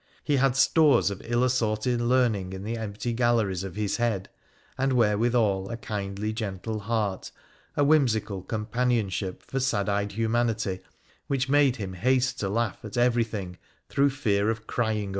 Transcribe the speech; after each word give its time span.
He 0.23 0.37
had 0.37 0.55
stores 0.55 1.11
of 1.11 1.21
ill 1.23 1.43
assorted 1.43 2.01
learning 2.01 2.53
in 2.53 2.63
the 2.63 2.75
empty 2.75 3.13
galleries 3.13 3.63
of 3.63 3.75
his 3.75 3.97
head, 3.97 4.29
and 4.75 4.93
wherewithal 4.93 5.69
a 5.69 5.77
kindly 5.77 6.33
gentle 6.33 6.79
heart, 6.79 7.29
a 7.77 7.83
whimsical 7.83 8.41
companionship 8.41 9.43
for 9.43 9.59
sad 9.59 9.89
eyed 9.89 10.13
humanity 10.13 10.79
which 11.27 11.49
made 11.49 11.75
him 11.75 11.93
haste 11.93 12.39
to 12.39 12.49
laugh 12.49 12.79
at 12.83 12.97
everything 12.97 13.59
through 13.89 14.09
fear 14.09 14.49
of 14.49 14.65
crying 14.65 15.01
over 15.01 15.09
it. 15.09 15.09